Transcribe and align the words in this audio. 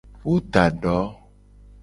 Wo 0.25 0.35
da 0.53 0.65
do. 0.81 0.97